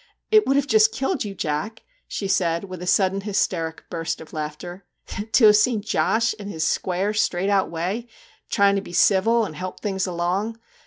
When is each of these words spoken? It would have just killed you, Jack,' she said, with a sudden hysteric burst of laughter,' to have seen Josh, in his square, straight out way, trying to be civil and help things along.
It 0.31 0.47
would 0.47 0.55
have 0.55 0.65
just 0.65 0.91
killed 0.95 1.23
you, 1.23 1.35
Jack,' 1.35 1.83
she 2.07 2.27
said, 2.27 2.63
with 2.63 2.81
a 2.81 2.87
sudden 2.87 3.21
hysteric 3.21 3.83
burst 3.91 4.19
of 4.19 4.33
laughter,' 4.33 4.83
to 5.33 5.45
have 5.45 5.55
seen 5.55 5.83
Josh, 5.83 6.33
in 6.39 6.47
his 6.47 6.63
square, 6.65 7.13
straight 7.13 7.51
out 7.51 7.69
way, 7.69 8.07
trying 8.49 8.73
to 8.75 8.81
be 8.81 8.93
civil 8.93 9.45
and 9.45 9.55
help 9.55 9.79
things 9.81 10.07
along. 10.07 10.57